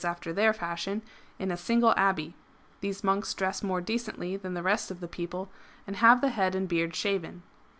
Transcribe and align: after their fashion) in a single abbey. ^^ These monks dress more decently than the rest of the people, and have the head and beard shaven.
after 0.03 0.33
their 0.33 0.51
fashion) 0.51 1.03
in 1.37 1.51
a 1.51 1.55
single 1.55 1.93
abbey. 1.95 2.29
^^ 2.77 2.79
These 2.81 3.03
monks 3.03 3.35
dress 3.35 3.61
more 3.61 3.81
decently 3.81 4.35
than 4.35 4.55
the 4.55 4.63
rest 4.63 4.89
of 4.89 4.99
the 4.99 5.07
people, 5.07 5.51
and 5.85 5.97
have 5.97 6.21
the 6.21 6.29
head 6.29 6.55
and 6.55 6.67
beard 6.67 6.95
shaven. 6.95 7.43